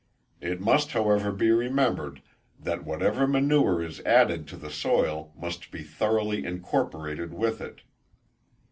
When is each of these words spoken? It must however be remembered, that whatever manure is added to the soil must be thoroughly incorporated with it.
It 0.41 0.59
must 0.59 0.93
however 0.93 1.31
be 1.31 1.51
remembered, 1.51 2.23
that 2.59 2.83
whatever 2.85 3.27
manure 3.27 3.83
is 3.83 3.99
added 3.99 4.47
to 4.47 4.57
the 4.57 4.71
soil 4.71 5.31
must 5.37 5.69
be 5.69 5.83
thoroughly 5.83 6.43
incorporated 6.43 7.31
with 7.31 7.61
it. 7.61 7.81